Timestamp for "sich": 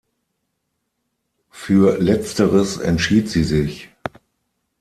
3.43-3.89